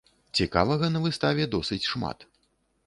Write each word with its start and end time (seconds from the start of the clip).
Цікавага 0.39 0.89
на 0.95 0.99
выставе 1.05 1.47
досыць 1.57 1.83
шмат. 1.93 2.29